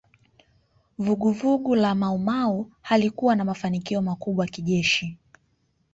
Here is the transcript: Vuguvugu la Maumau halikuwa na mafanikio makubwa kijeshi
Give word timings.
Vuguvugu 0.97 1.75
la 1.75 1.95
Maumau 1.95 2.71
halikuwa 2.81 3.35
na 3.35 3.45
mafanikio 3.45 4.01
makubwa 4.01 4.47
kijeshi 4.47 5.17